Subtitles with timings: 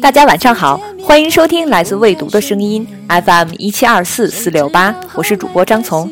[0.00, 6.10] 大家晚上好，欢迎收听来自未读的声音 FM 一七二四四六八，我是主播张从。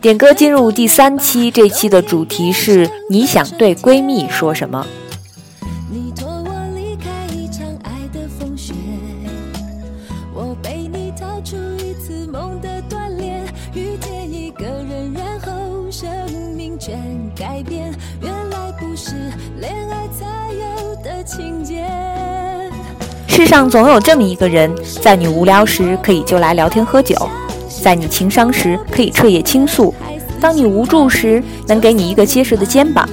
[0.00, 4.86] 点歌进入第三期，这期的主题是你想对闺蜜说什么？
[23.54, 24.68] 上总有这么一个人，
[25.00, 27.14] 在你无聊时可以就来聊天喝酒，
[27.84, 29.94] 在你情伤时可以彻夜倾诉，
[30.40, 33.08] 当你无助时能给你一个结实的肩膀。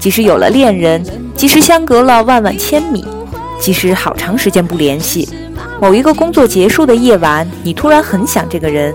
[0.00, 1.04] 即使有了恋人，
[1.36, 3.04] 即使相隔了万万千米，
[3.60, 5.28] 即使好长时间不联系，
[5.78, 8.94] 某一个工作结束的夜晚，你突然很想这个人，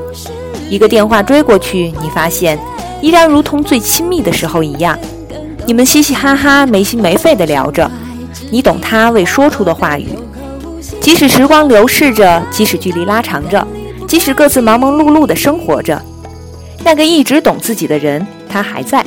[0.71, 2.57] 一个电话追过去，你发现
[2.99, 4.97] 依然如同最亲密的时候一样，
[5.67, 7.91] 你们嘻嘻哈哈、没心没肺地聊着。
[8.51, 10.07] 你懂他未说出的话语，
[11.01, 13.65] 即使时光流逝着，即使距离拉长着，
[14.07, 15.99] 即使各自忙忙碌碌的生活着，
[16.83, 19.03] 那个一直懂自己的人，他还在。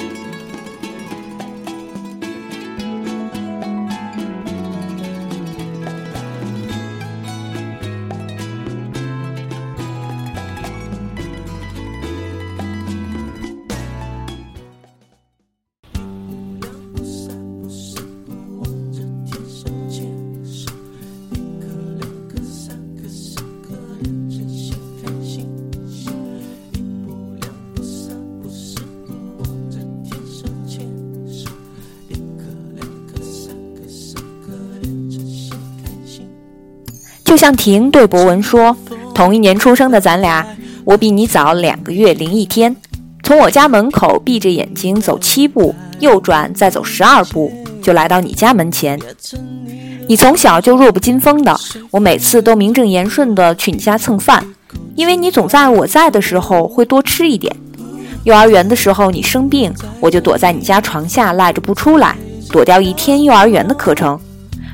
[37.32, 38.76] 就像婷对博文说
[39.14, 40.46] ：“同一年出生的咱俩，
[40.84, 42.76] 我比你早两个月零一天。
[43.22, 47.50] 从我家门口闭着眼睛走七步，右转再走十二步，
[47.82, 49.00] 就来到你家门前。
[50.06, 51.58] 你从小就弱不禁风的，
[51.90, 54.44] 我每次都名正言顺的去你家蹭饭，
[54.94, 57.56] 因为你总在我在的时候会多吃一点。
[58.24, 62.14] 幼儿园的时候你生病，我就躲在你家床下赖着不出来，
[62.50, 64.20] 躲掉一天幼儿园的课程。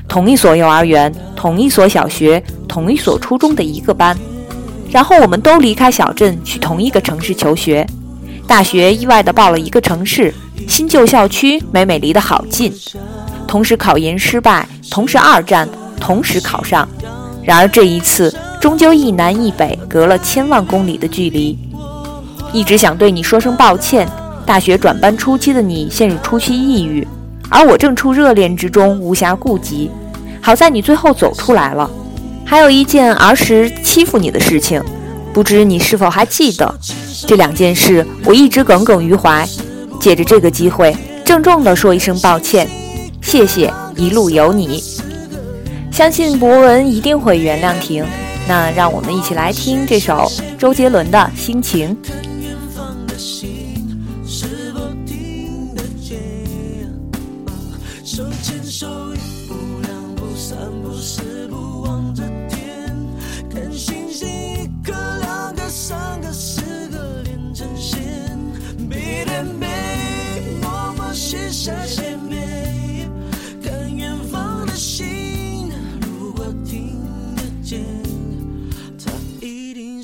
[0.08, 4.18] 同一所幼儿园。”同一所小学，同一所初中的一个班，
[4.90, 7.86] 然后我们都离开小镇去同一个城市求学。
[8.44, 10.34] 大学意外地报了一个城市，
[10.66, 12.74] 新旧校区每每离得好近。
[13.46, 15.68] 同时考研失败，同时二战，
[16.00, 16.88] 同时考上。
[17.44, 21.56] 然而这一次，终究一南一北，隔了千万公里的距离。
[22.52, 24.08] 一直想对你说声抱歉。
[24.44, 27.06] 大学转班初期的你陷入初期抑郁，
[27.48, 29.90] 而我正处热恋之中，无暇顾及。
[30.40, 31.90] 好在你最后走出来了，
[32.44, 34.82] 还有一件儿时欺负你的事情，
[35.32, 36.74] 不知你是否还记得？
[37.26, 39.46] 这两件事我一直耿耿于怀。
[40.00, 42.68] 借着这个机会，郑重地说一声抱歉，
[43.20, 44.82] 谢谢一路有你。
[45.90, 48.04] 相信博文一定会原谅婷。
[48.46, 51.94] 那让我们一起来听这首周杰伦的心情。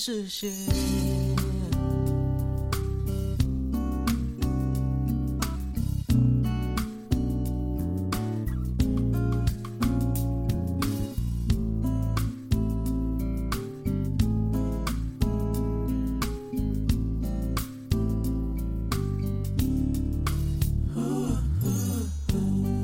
[0.07, 0.51] 视线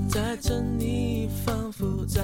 [0.08, 2.22] 在这里仿佛在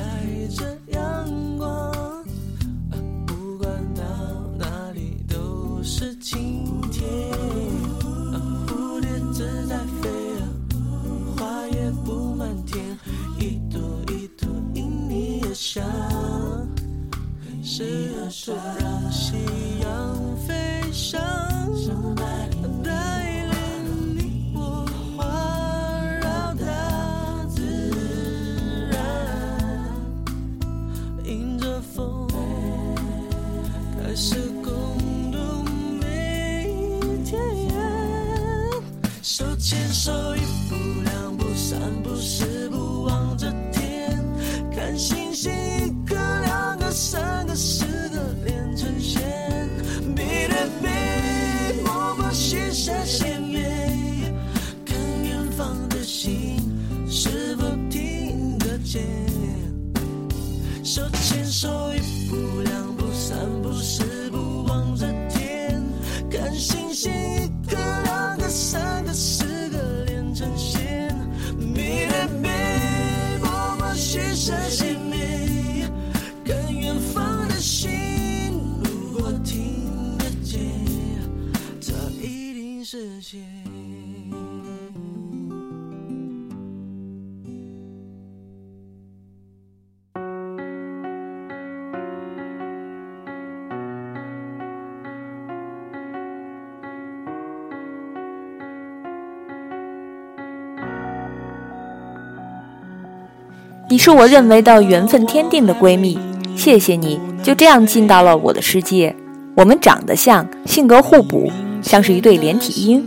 [104.06, 106.16] 是我认为的缘分天定的闺蜜，
[106.56, 109.12] 谢谢你就这样进到了我的世界。
[109.56, 111.50] 我们长得像，性格互补，
[111.82, 113.04] 像是一对连体婴，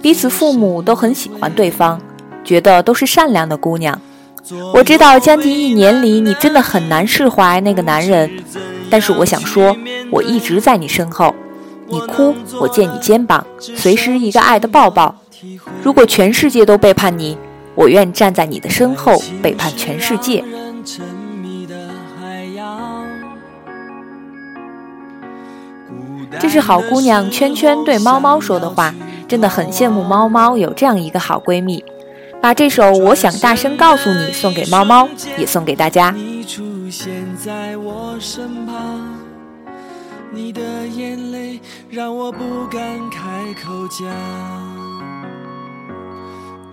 [0.00, 2.00] 彼此父母都很喜欢对方，
[2.44, 4.00] 觉得都是善良的姑娘。
[4.72, 8.30] 我知道将近一年里你真的很难释怀那个男人，
[8.88, 9.76] 但是我想说，
[10.12, 11.34] 我一直在你身后。
[11.88, 15.12] 你哭，我借你肩膀，随时一个爱的抱抱。
[15.82, 17.36] 如果全世界都背叛你。
[17.76, 20.42] 我愿站在你的身后，背叛全世界。
[26.40, 28.92] 这是好姑娘圈圈对猫猫说的话，
[29.28, 31.84] 真的很羡慕猫猫有这样一个好闺蜜。
[32.42, 35.08] 把这首《我想大声告诉你》送给猫猫，
[35.38, 36.10] 也送给大家。
[36.10, 39.18] 你出现在我身旁，
[40.30, 41.58] 你的眼泪
[41.88, 42.80] 让我不敢
[43.10, 43.20] 开
[43.54, 44.75] 口讲。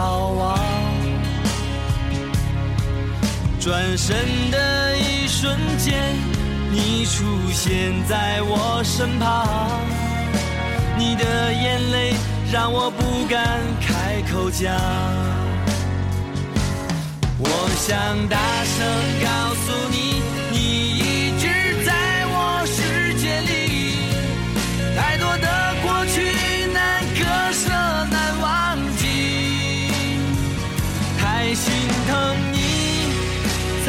[0.00, 0.58] 逃亡，
[3.60, 4.16] 转身
[4.50, 6.16] 的一瞬间，
[6.72, 9.46] 你出现在我身旁，
[10.96, 12.14] 你的眼泪
[12.50, 14.74] 让我不敢开口讲，
[17.38, 17.46] 我
[17.76, 18.78] 想大声
[19.22, 20.22] 告诉你。
[20.50, 21.09] 你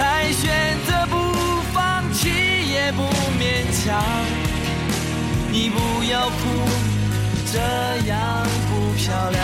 [0.01, 0.50] 才选
[0.88, 1.15] 择不
[1.72, 3.03] 放弃也不
[3.39, 4.03] 勉强。
[5.51, 6.41] 你不要哭
[7.53, 7.60] 这
[8.08, 9.41] 样不漂亮。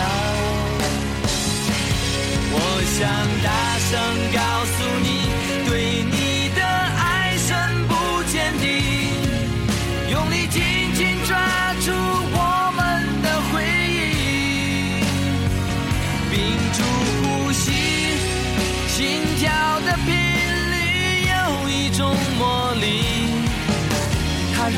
[2.50, 2.56] 我
[2.96, 3.08] 想
[3.44, 3.48] 大
[3.88, 3.92] 声
[4.34, 4.38] 告
[4.74, 5.27] 诉你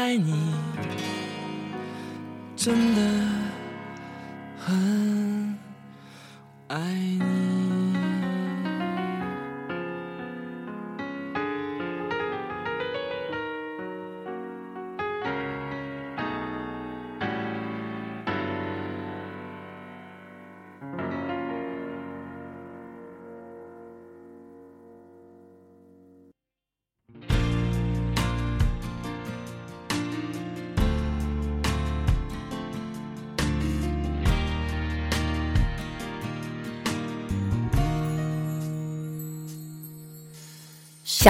[0.00, 0.54] 爱你，
[2.56, 3.02] 真的
[4.58, 5.58] 很
[6.68, 7.09] 爱你。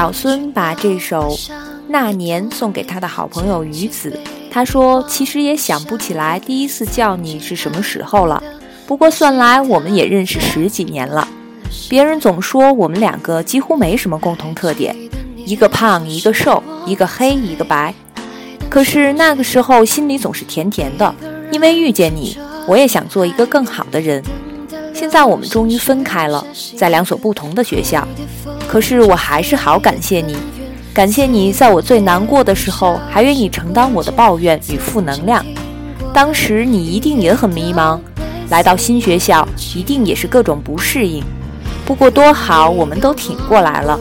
[0.01, 1.37] 小孙把这首
[1.89, 4.19] 《那年》送给他的好朋友鱼子，
[4.51, 8.43] 他说：“其实也想不起来第一次叫你是什么时候了。
[8.87, 11.29] 不过算来我们也认识十几年了。
[11.91, 14.97] 别人总说我们两个几乎没什么共同特点，
[15.37, 17.95] 一个胖一个瘦，一个黑一个白。
[18.71, 21.15] 可是那个时候心里总是甜甜的，
[21.53, 24.25] 因为遇见你，我也想做一个更好的人。
[24.95, 26.43] 现在我们终于分开了，
[26.75, 28.09] 在两所不同的学校。
[28.71, 30.37] 可是我还是好感谢你。”
[30.95, 35.45] 感谢你在我最难过的时候还愿意承担我的抱怨与负能量。
[36.15, 37.99] 当时你一定也很迷茫，
[38.49, 41.25] 来到新学校一定也是各种不适应。
[41.85, 43.99] 不过多好，我们都挺过来了。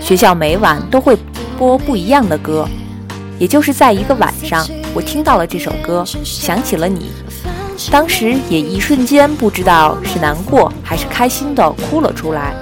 [0.00, 1.16] 学校每晚都会
[1.58, 2.68] 播不一样的歌，
[3.40, 7.10] 也就是在一个晚上，我听到了这首歌，想起了你。
[7.90, 12.54] 当时也一瞬间不知道是难过还是开心的哭了出来。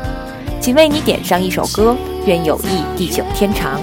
[0.64, 1.94] 仅为你点上一首歌。
[2.24, 3.78] 愿友谊地久天长。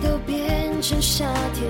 [0.00, 1.24] 都变成夏
[1.54, 1.64] 天。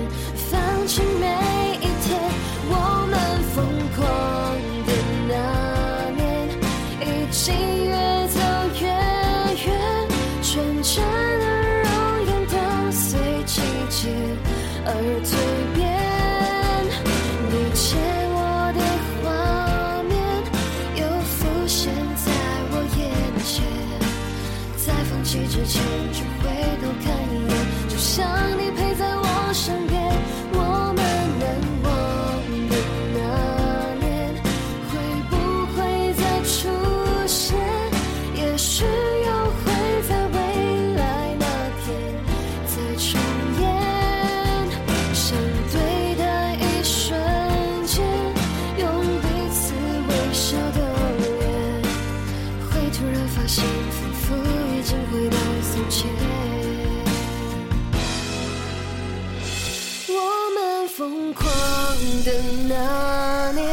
[62.23, 62.31] 的
[62.67, 63.65] 那年，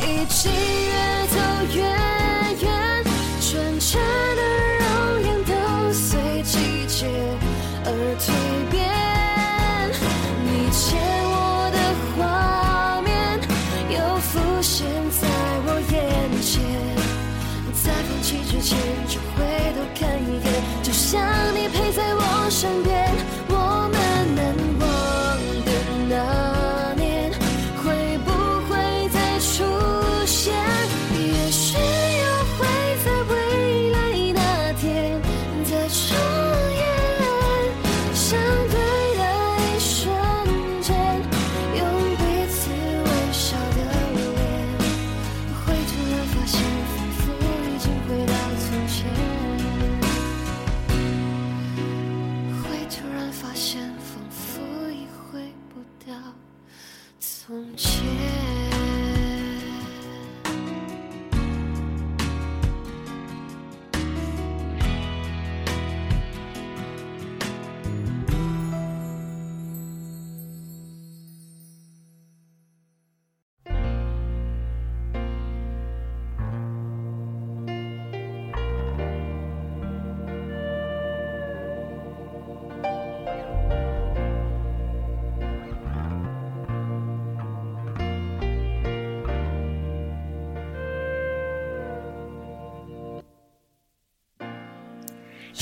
[0.00, 1.11] 一起远。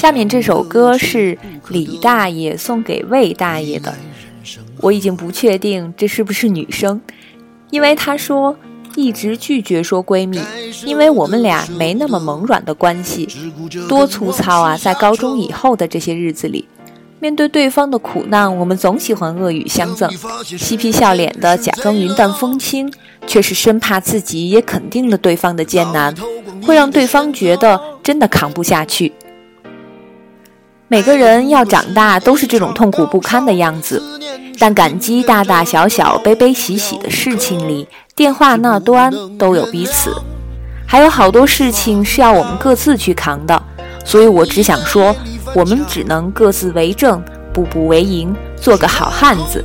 [0.00, 1.37] 下面这首歌是
[1.69, 3.95] 李大爷送给魏大爷的，
[4.78, 6.99] 我已经不确定这是不是女生，
[7.69, 8.57] 因为他说
[8.97, 10.40] 一直拒绝说闺蜜，
[10.87, 13.28] 因为我们俩没那么萌软的关系，
[13.90, 14.75] 多粗糙啊！
[14.75, 16.66] 在高中以后的这些日子里，
[17.19, 20.11] 面对对方的苦难，我们总喜欢恶语相赠，
[20.42, 22.90] 嬉皮笑脸的假装云淡风轻，
[23.26, 26.16] 却是生怕自己也肯定了对方的艰难，
[26.62, 29.12] 会让对方觉得真的扛不下去。
[30.90, 34.02] 每个人要长大都是这种痛苦不堪的样子，
[34.59, 40.12] 但感激大大小小、悲悲喜喜的事情里，电话那端都有彼此。
[40.85, 43.62] 还有好多事情是要我们各自去扛的，
[44.04, 45.14] 所以我只想说，
[45.54, 49.64] 我们只能各自为政，步步为营，做个好汉子。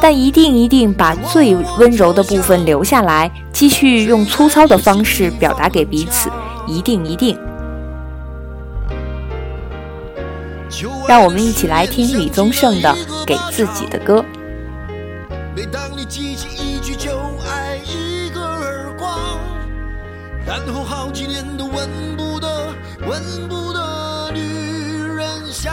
[0.00, 6.28] 但一定一定把最温柔的部分留下来，继续用粗糙的方式表达给彼此。
[6.66, 7.38] 一定一定。
[11.08, 12.94] 让我们一起来听李宗盛的
[13.24, 14.20] 《给自己的歌》。
[15.56, 17.10] 每当你记起一句就
[17.48, 19.40] 爱一个耳光，
[20.46, 22.74] 然后好几年都闻不得、
[23.06, 24.40] 闻不得女
[25.16, 25.72] 人香。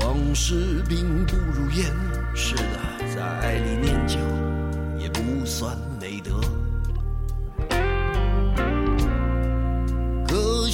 [0.00, 1.86] 往事并不如烟，
[2.34, 4.18] 是的，在爱里念旧
[4.98, 5.74] 也不算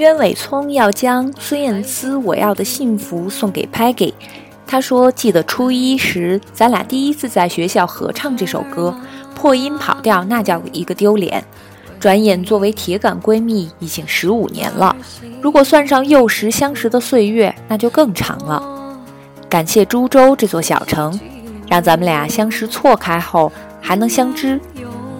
[0.00, 4.14] 鸢尾聪要将孙燕姿《我要的幸福》送给 Peggy，
[4.66, 8.96] 他说：“记得初一时，咱俩第一次在学校合唱这首歌，
[9.34, 11.44] 破音跑调，那叫一个丢脸。
[11.98, 14.96] 转眼作为铁杆闺蜜，已经十五年了。
[15.42, 18.96] 如果算上幼时相识的岁月，那就更长了。
[19.50, 21.20] 感谢株洲这座小城，
[21.68, 24.58] 让咱们俩相识错开后还能相知。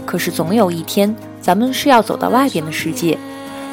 [0.07, 3.19] 可是总有一天，咱们是要走到外边的世界。”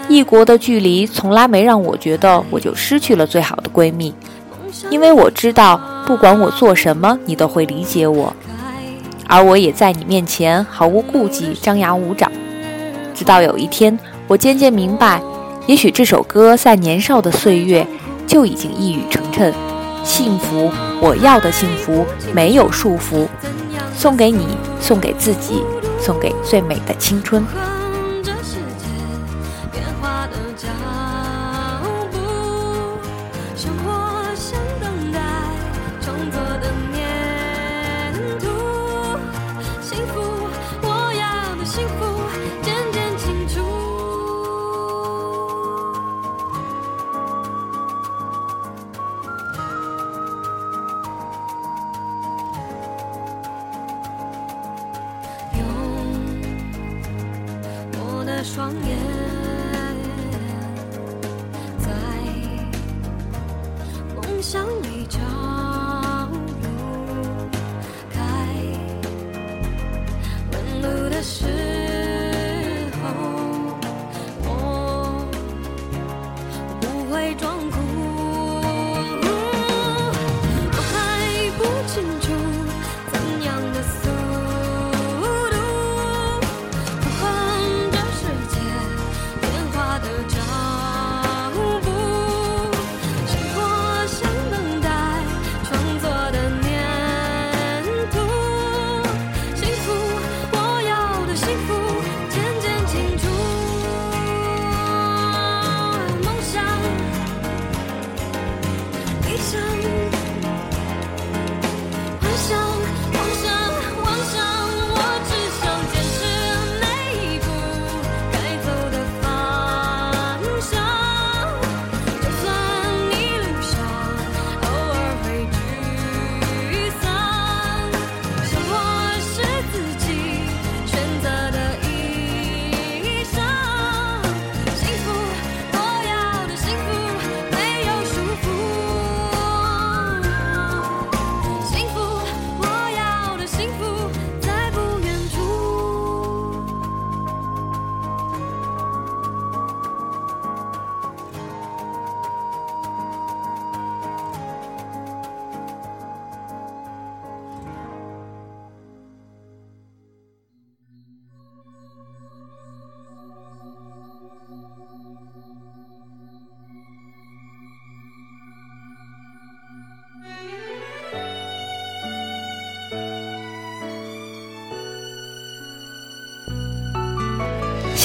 [0.09, 4.13] 异国的距离从来没让我觉得我就失去了最好的闺蜜，
[4.89, 8.33] 因为我知道，不管我做什么，你都会理解我，
[9.27, 12.31] 而我也在你面前毫无顾忌，张牙舞爪。
[13.13, 15.21] 直到有一天，我渐渐明白，
[15.65, 17.85] 也许这首歌在年少的岁月
[18.25, 19.51] 就已经一语成谶：
[20.03, 23.27] 幸福，我要的幸福，没有束缚，
[23.93, 24.47] 送给你，
[24.79, 25.61] 送给自己，
[25.99, 27.45] 送给最美的青春。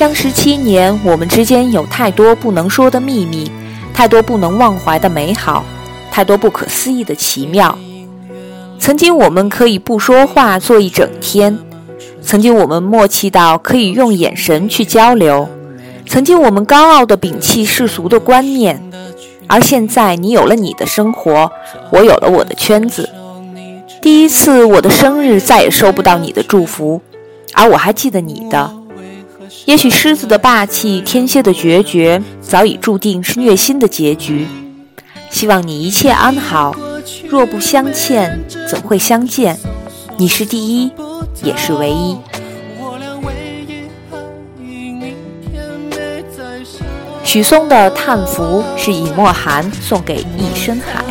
[0.03, 3.49] 相识七年，我们之间有太多不能说的秘密，
[3.95, 5.65] 太多不能忘怀的美好，
[6.11, 7.79] 太多不可思议的奇妙。
[8.81, 11.57] 曾经我们可以不说话坐一整天，
[12.21, 15.49] 曾经我们默契到可以用眼神去交流，
[16.09, 18.83] 曾经我们高傲的摒弃世俗的观念，
[19.47, 21.49] 而现在你有了你的生活，
[21.91, 23.09] 我有了我的圈子。
[24.01, 27.01] 第一次我的生日再也收不到你的祝福，
[27.53, 28.82] 而我还记得你的。
[29.64, 34.46] 也许狮子的霸气，天蝎的决绝，早已注定是虐心的结局。
[35.31, 36.75] 希望你一切安好。
[37.29, 39.59] 若不相欠，怎会相见？
[40.16, 40.92] 你是第一，
[41.42, 42.16] 也是唯一。
[47.25, 51.03] 许嵩的《叹服》是尹墨寒送给易深海。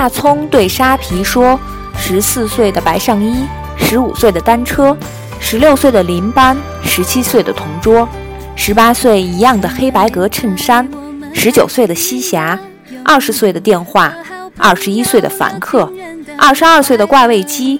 [0.00, 1.60] 大葱对沙皮说：
[1.94, 3.44] 十四岁的白上衣，
[3.76, 4.96] 十五岁的单车，
[5.38, 8.08] 十六岁的邻班，十七岁的同桌，
[8.56, 10.88] 十八岁一样的黑白格衬衫，
[11.34, 12.58] 十九岁的西霞，
[13.04, 14.14] 二十岁的电话，
[14.56, 15.92] 二十一岁的凡客，
[16.38, 17.78] 二十二岁的怪味鸡。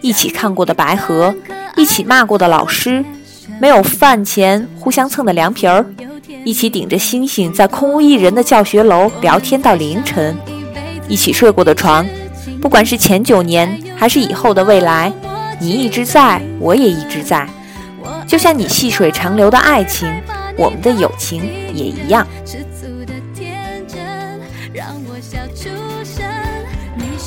[0.00, 1.34] 一起看过的白河，
[1.76, 3.04] 一起骂过的老师，
[3.60, 5.84] 没有饭钱，互相蹭的凉皮儿，
[6.42, 10.34] 一起顶着星星，在空无一人的教学楼聊天到凌晨。
[11.10, 12.06] 一起睡过的床，
[12.62, 15.12] 不管是前九年还是以后的未来，
[15.58, 17.44] 你一直在，我也一直在，
[18.28, 20.08] 就像你细水长流的爱情，
[20.56, 21.42] 我们的友情
[21.74, 22.24] 也一样。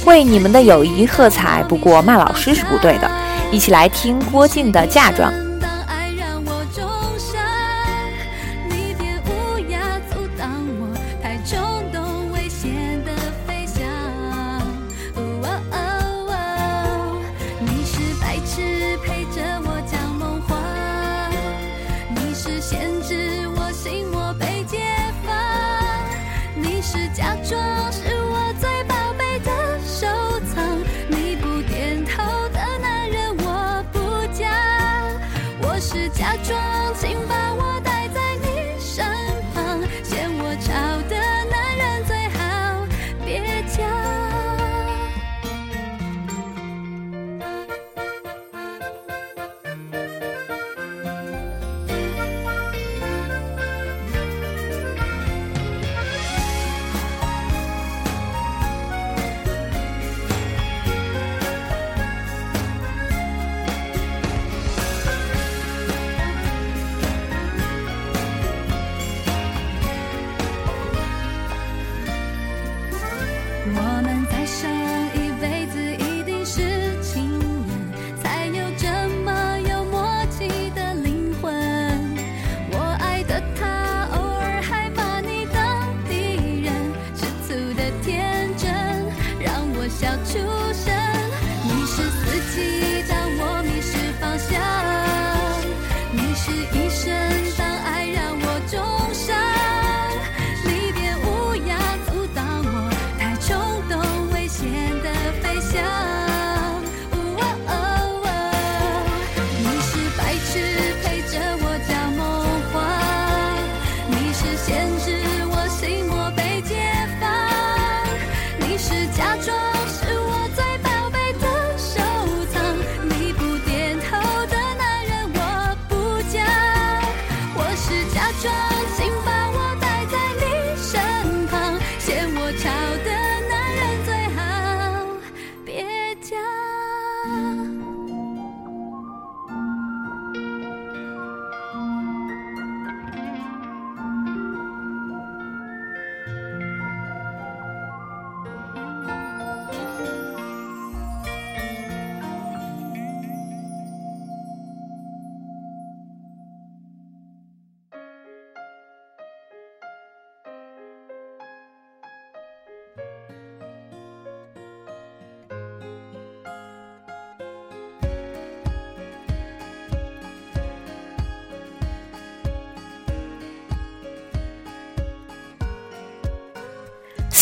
[0.06, 3.12] 为你们的友谊喝彩，不过骂老师是不对的，
[3.52, 5.30] 一起来听郭靖的嫁妆。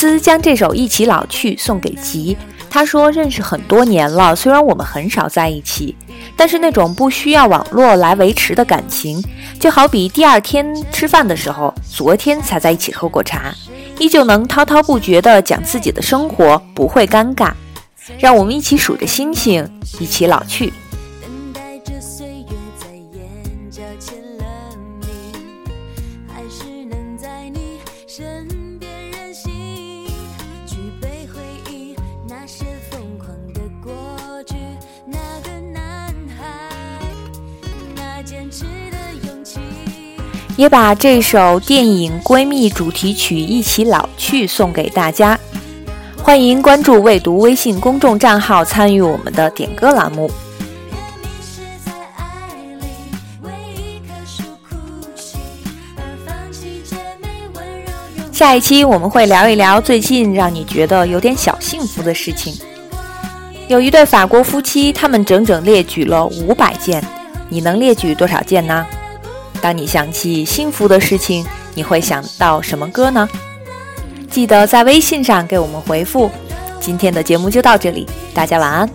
[0.02, 2.36] 思将这首《一起老去》送给吉。
[2.72, 5.96] 他说：“认识很多年了，虽然我们很少在一起，
[6.36, 9.24] 但是那种不需要网络来维持的感情，
[9.60, 13.54] 就好比第二天吃饭的时候，昨天才在一起喝过茶，
[14.00, 17.52] 依旧能滔滔不绝地讲自己的生活，不会尴尬。
[18.18, 20.74] 让我们一起数着星星，一起老去。”
[40.58, 45.40] 也把这首电影《闺蜜》主题曲《一起老去》送给大家。
[46.22, 50.30] 欢迎关注“未读”微信公众账号，参与我们的点歌栏目。
[58.32, 62.54] 下一期我们会聊一聊最近让你觉得有点小幸福的事情。
[63.68, 67.04] 有一对法国夫妻，他们整整列举了五百件，
[67.50, 68.86] 你能列举多少件呢？
[69.62, 71.46] 当你想起幸福的事情，
[71.76, 73.30] 你会想到什么歌呢？
[74.30, 76.32] 记得在微信上给我们回复。
[76.80, 78.90] 今天的节目就到这里，大家晚安。